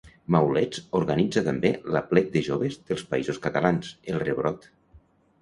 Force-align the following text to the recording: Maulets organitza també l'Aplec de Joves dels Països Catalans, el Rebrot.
Maulets 0.35 0.79
organitza 0.99 1.43
també 1.47 1.71
l'Aplec 1.97 2.31
de 2.37 2.43
Joves 2.49 2.79
dels 2.89 3.05
Països 3.13 3.41
Catalans, 3.45 3.93
el 4.15 4.21
Rebrot. 4.27 4.69